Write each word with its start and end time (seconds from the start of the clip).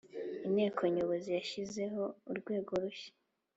Inteko 0.47 0.81
Nyobozi 0.95 1.29
yashyizeho 1.37 2.03
urwego 2.31 2.71
rushya 2.83 3.11